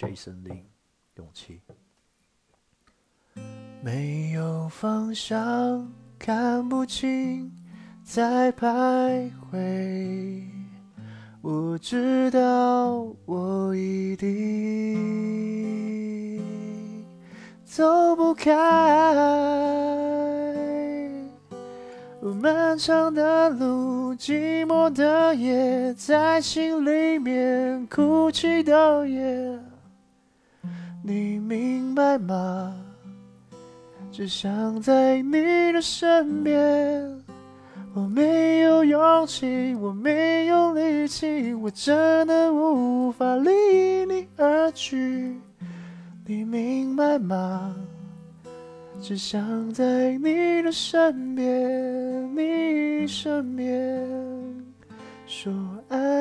[0.00, 0.62] Jason Lin，
[1.16, 1.60] 勇气。
[3.82, 7.52] 没有方向，看不清，
[8.02, 10.42] 在徘徊。
[11.42, 14.32] 我知道，我一定
[17.66, 18.50] 走不开。
[22.40, 29.60] 漫长的路，寂寞的夜，在心里面哭泣的夜，
[31.02, 32.74] 你明白吗？
[34.12, 37.18] 只想在你的身边。
[37.94, 43.50] 我没有勇气，我没有力气，我真的无法离
[44.06, 45.36] 你而去。
[46.26, 47.74] 你明白吗？
[49.00, 54.06] 只想在你的身边，你身边，
[55.26, 55.52] 说
[55.88, 56.19] 爱。